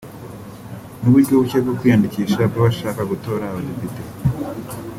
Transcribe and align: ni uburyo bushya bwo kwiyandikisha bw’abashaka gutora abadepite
ni 0.99 1.05
uburyo 1.09 1.33
bushya 1.41 1.59
bwo 1.63 1.73
kwiyandikisha 1.79 2.41
bw’abashaka 2.49 3.01
gutora 3.11 3.43
abadepite 3.47 4.01